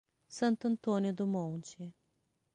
[0.27, 1.93] Santo Antônio do Monte